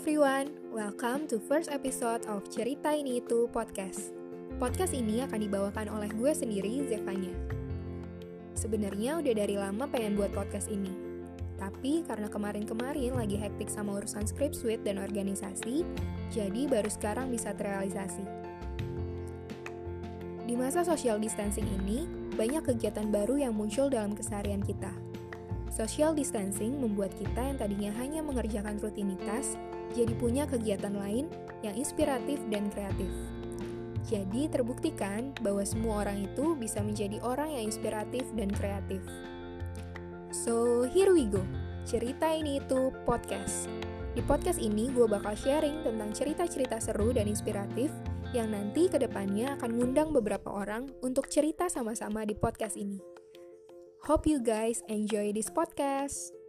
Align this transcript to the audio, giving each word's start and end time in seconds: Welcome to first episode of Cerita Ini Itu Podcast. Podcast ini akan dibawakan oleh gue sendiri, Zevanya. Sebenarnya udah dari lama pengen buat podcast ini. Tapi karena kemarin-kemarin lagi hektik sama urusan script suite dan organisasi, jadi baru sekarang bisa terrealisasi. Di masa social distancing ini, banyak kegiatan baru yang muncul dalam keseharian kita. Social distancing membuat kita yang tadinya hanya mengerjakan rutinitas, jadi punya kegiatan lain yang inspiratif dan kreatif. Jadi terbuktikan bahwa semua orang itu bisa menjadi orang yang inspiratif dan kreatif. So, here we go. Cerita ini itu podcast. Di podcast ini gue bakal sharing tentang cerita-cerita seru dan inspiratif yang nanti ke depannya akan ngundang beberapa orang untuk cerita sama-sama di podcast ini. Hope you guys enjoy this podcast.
Welcome 0.00 1.28
to 1.28 1.36
first 1.36 1.68
episode 1.68 2.24
of 2.24 2.48
Cerita 2.48 2.88
Ini 2.96 3.20
Itu 3.20 3.52
Podcast. 3.52 4.16
Podcast 4.56 4.96
ini 4.96 5.20
akan 5.20 5.44
dibawakan 5.44 5.92
oleh 5.92 6.08
gue 6.16 6.32
sendiri, 6.32 6.88
Zevanya. 6.88 7.28
Sebenarnya 8.56 9.20
udah 9.20 9.34
dari 9.36 9.60
lama 9.60 9.84
pengen 9.92 10.16
buat 10.16 10.32
podcast 10.32 10.72
ini. 10.72 10.88
Tapi 11.60 12.00
karena 12.08 12.32
kemarin-kemarin 12.32 13.12
lagi 13.12 13.36
hektik 13.36 13.68
sama 13.68 14.00
urusan 14.00 14.24
script 14.24 14.56
suite 14.56 14.80
dan 14.88 15.04
organisasi, 15.04 15.84
jadi 16.32 16.62
baru 16.64 16.88
sekarang 16.88 17.28
bisa 17.28 17.52
terrealisasi. 17.52 18.24
Di 20.48 20.56
masa 20.56 20.80
social 20.80 21.20
distancing 21.20 21.68
ini, 21.84 22.08
banyak 22.40 22.72
kegiatan 22.72 23.12
baru 23.12 23.36
yang 23.36 23.52
muncul 23.52 23.92
dalam 23.92 24.16
keseharian 24.16 24.64
kita. 24.64 25.09
Social 25.70 26.18
distancing 26.18 26.82
membuat 26.82 27.14
kita 27.14 27.46
yang 27.46 27.56
tadinya 27.56 27.94
hanya 28.02 28.20
mengerjakan 28.26 28.82
rutinitas, 28.82 29.54
jadi 29.94 30.10
punya 30.18 30.42
kegiatan 30.50 30.90
lain 30.90 31.30
yang 31.62 31.78
inspiratif 31.78 32.42
dan 32.50 32.66
kreatif. 32.74 33.06
Jadi 34.10 34.50
terbuktikan 34.50 35.30
bahwa 35.38 35.62
semua 35.62 36.02
orang 36.02 36.26
itu 36.26 36.58
bisa 36.58 36.82
menjadi 36.82 37.22
orang 37.22 37.54
yang 37.54 37.70
inspiratif 37.70 38.26
dan 38.34 38.50
kreatif. 38.50 38.98
So, 40.34 40.86
here 40.90 41.14
we 41.14 41.30
go. 41.30 41.46
Cerita 41.86 42.34
ini 42.34 42.58
itu 42.58 42.90
podcast. 43.06 43.70
Di 44.10 44.22
podcast 44.26 44.58
ini 44.58 44.90
gue 44.90 45.06
bakal 45.06 45.38
sharing 45.38 45.86
tentang 45.86 46.10
cerita-cerita 46.10 46.82
seru 46.82 47.14
dan 47.14 47.30
inspiratif 47.30 47.94
yang 48.34 48.50
nanti 48.50 48.90
ke 48.90 48.98
depannya 48.98 49.54
akan 49.58 49.70
ngundang 49.78 50.10
beberapa 50.10 50.50
orang 50.50 50.90
untuk 51.02 51.30
cerita 51.30 51.70
sama-sama 51.70 52.26
di 52.26 52.34
podcast 52.34 52.74
ini. 52.74 53.09
Hope 54.02 54.26
you 54.26 54.40
guys 54.40 54.82
enjoy 54.88 55.32
this 55.32 55.50
podcast. 55.50 56.39